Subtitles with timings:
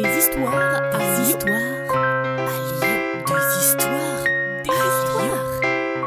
[0.00, 1.56] Des histoires à histoires
[1.90, 3.24] à Lyon.
[3.26, 4.24] Des histoires,
[4.62, 5.60] des histoires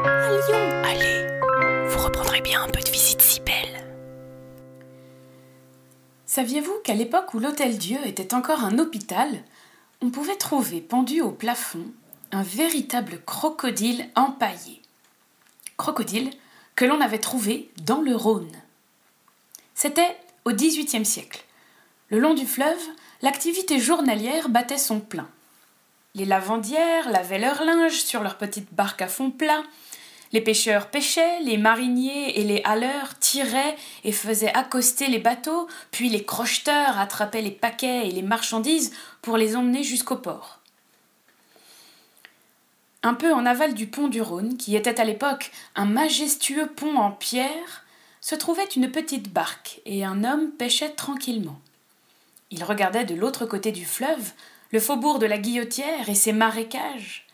[0.06, 0.82] à Lyon.
[0.82, 3.86] Allez, vous reprendrez bien un peu de visite si belle.
[6.24, 9.28] Saviez-vous qu'à l'époque où l'Hôtel Dieu était encore un hôpital,
[10.00, 11.84] on pouvait trouver pendu au plafond
[12.30, 14.80] un véritable crocodile empaillé?
[15.76, 16.30] Crocodile
[16.76, 18.56] que l'on avait trouvé dans le Rhône.
[19.74, 20.16] C'était
[20.46, 21.44] au XVIIIe siècle.
[22.08, 22.80] Le long du fleuve,
[23.22, 25.28] l'activité journalière battait son plein.
[26.14, 29.62] Les lavandières lavaient leur linge sur leurs petites barques à fond plat,
[30.32, 36.08] les pêcheurs pêchaient, les mariniers et les haleurs tiraient et faisaient accoster les bateaux, puis
[36.08, 40.60] les crocheteurs attrapaient les paquets et les marchandises pour les emmener jusqu'au port.
[43.02, 46.96] Un peu en aval du pont du Rhône, qui était à l'époque un majestueux pont
[46.96, 47.84] en pierre,
[48.20, 51.60] se trouvait une petite barque, et un homme pêchait tranquillement.
[52.52, 54.32] Il regardait de l'autre côté du fleuve
[54.72, 57.26] le faubourg de la Guillotière et ses marécages.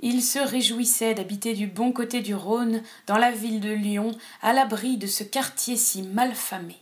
[0.00, 4.10] Il se réjouissait d'habiter du bon côté du Rhône, dans la ville de Lyon,
[4.42, 6.76] à l'abri de ce quartier si malfamé.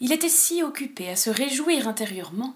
[0.00, 2.54] Il était si occupé à se réjouir intérieurement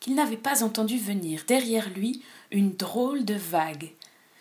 [0.00, 3.92] qu'il n'avait pas entendu venir derrière lui une drôle de vague,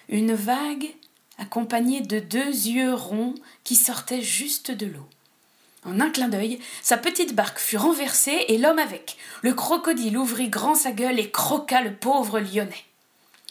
[0.10, 0.94] une vague
[1.38, 5.08] accompagnée de deux yeux ronds qui sortaient juste de l'eau.
[5.86, 9.18] En un clin d'œil, sa petite barque fut renversée et l'homme avec.
[9.42, 12.86] Le crocodile ouvrit grand sa gueule et croqua le pauvre lyonnais.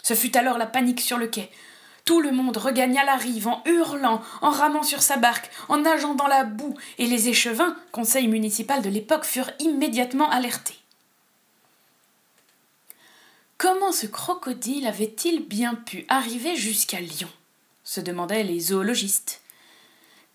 [0.02, 1.50] Ce fut alors la panique sur le quai.
[2.04, 6.14] Tout le monde regagna la rive en hurlant, en ramant sur sa barque, en nageant
[6.14, 10.78] dans la boue, et les échevins, conseil municipal de l'époque, furent immédiatement alertés.
[13.58, 17.30] Comment ce crocodile avait-il bien pu arriver jusqu'à Lyon?
[17.82, 19.40] se demandaient les zoologistes.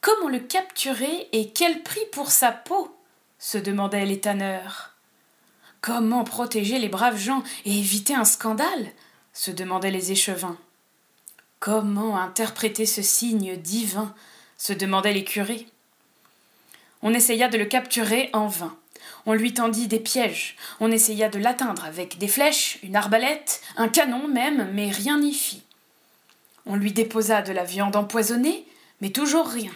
[0.01, 2.97] Comment le capturer et quel prix pour sa peau
[3.37, 4.93] se demandaient les tanneurs.
[5.79, 8.91] Comment protéger les braves gens et éviter un scandale
[9.33, 10.57] se demandaient les échevins.
[11.59, 14.15] Comment interpréter ce signe divin
[14.57, 15.67] se demandaient les curés.
[17.03, 18.75] On essaya de le capturer en vain.
[19.27, 23.87] On lui tendit des pièges, on essaya de l'atteindre avec des flèches, une arbalète, un
[23.87, 25.61] canon même, mais rien n'y fit.
[26.65, 28.65] On lui déposa de la viande empoisonnée,
[28.99, 29.71] mais toujours rien.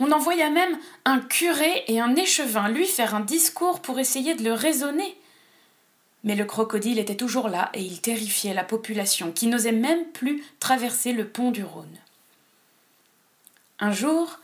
[0.00, 4.44] On envoya même un curé et un échevin lui faire un discours pour essayer de
[4.44, 5.16] le raisonner,
[6.24, 10.44] mais le crocodile était toujours là et il terrifiait la population qui n'osait même plus
[10.58, 11.98] traverser le pont du Rhône.
[13.78, 14.40] Un jour,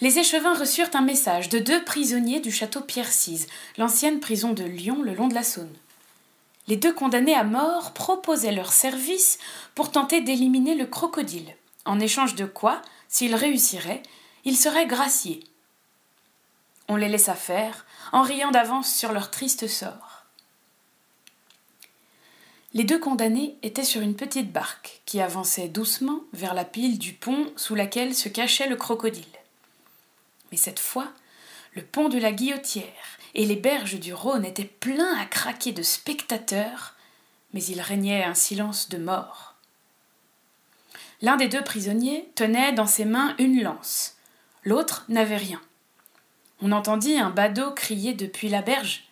[0.00, 3.46] les échevins reçurent un message de deux prisonniers du château Pierre-Cise,
[3.78, 5.72] l'ancienne prison de Lyon le long de la Saône.
[6.66, 9.38] Les deux condamnés à mort proposaient leur service
[9.76, 11.54] pour tenter d'éliminer le crocodile,
[11.84, 14.02] en échange de quoi, s'ils réussiraient,
[14.44, 15.44] ils seraient graciés.
[16.88, 20.24] On les laissa faire, en riant d'avance sur leur triste sort.
[22.74, 27.12] Les deux condamnés étaient sur une petite barque qui avançait doucement vers la pile du
[27.12, 29.24] pont sous laquelle se cachait le crocodile.
[30.50, 31.08] Mais cette fois,
[31.74, 35.82] le pont de la Guillotière et les berges du Rhône étaient pleins à craquer de
[35.82, 36.94] spectateurs,
[37.52, 39.54] mais il régnait un silence de mort.
[41.20, 44.16] L'un des deux prisonniers tenait dans ses mains une lance,
[44.64, 45.60] l'autre n'avait rien.
[46.60, 49.04] On entendit un badaud crier depuis la berge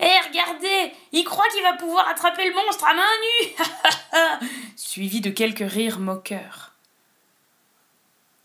[0.00, 3.02] Hé, eh, regardez Il croit qu'il va pouvoir attraper le monstre à main
[3.40, 6.72] nue Suivi de quelques rires moqueurs.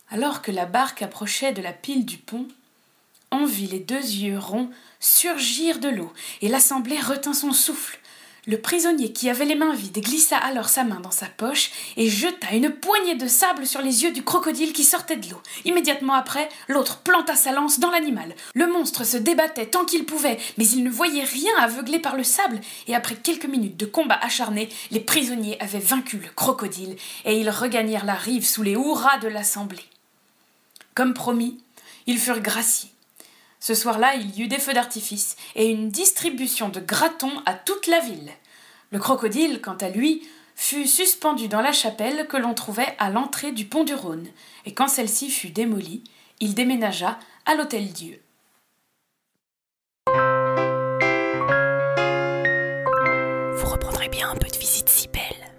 [0.09, 2.47] Alors que la barque approchait de la pile du pont,
[3.31, 4.69] on vit les deux yeux ronds
[4.99, 6.11] surgir de l'eau,
[6.41, 7.99] et l'assemblée retint son souffle,
[8.47, 12.09] le prisonnier qui avait les mains vides glissa alors sa main dans sa poche et
[12.09, 15.41] jeta une poignée de sable sur les yeux du crocodile qui sortait de l'eau.
[15.65, 18.35] Immédiatement après, l'autre planta sa lance dans l'animal.
[18.53, 22.23] Le monstre se débattait tant qu'il pouvait, mais il ne voyait rien aveuglé par le
[22.23, 26.95] sable, et après quelques minutes de combat acharné, les prisonniers avaient vaincu le crocodile,
[27.25, 29.85] et ils regagnèrent la rive sous les hurrahs de l'assemblée.
[30.93, 31.57] Comme promis,
[32.07, 32.89] ils furent graciés.
[33.59, 37.87] Ce soir-là, il y eut des feux d'artifice et une distribution de gratons à toute
[37.87, 38.31] la ville.
[38.91, 43.51] Le crocodile, quant à lui, fut suspendu dans la chapelle que l'on trouvait à l'entrée
[43.51, 44.27] du pont du Rhône,
[44.65, 46.03] et quand celle-ci fut démolie,
[46.39, 48.21] il déménagea à l'Hôtel Dieu.
[53.57, 55.53] Vous reprendrez bien un peu de visite si belle.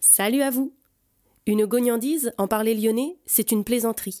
[0.00, 0.72] Salut à vous
[1.46, 4.20] Une gognandise, en parler lyonnais, c'est une plaisanterie.